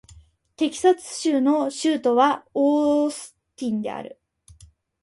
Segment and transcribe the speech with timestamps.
[0.55, 4.19] テキサス州の州都はオースティンである